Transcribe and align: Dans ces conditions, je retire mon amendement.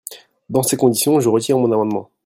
Dans 0.49 0.63
ces 0.63 0.77
conditions, 0.77 1.19
je 1.19 1.29
retire 1.29 1.59
mon 1.59 1.71
amendement. 1.71 2.09